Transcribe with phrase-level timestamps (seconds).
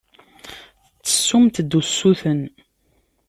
[1.03, 2.41] Tettessumt-d usuten.